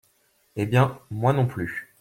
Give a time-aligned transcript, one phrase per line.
[0.55, 1.87] Eh bien, moi non plus!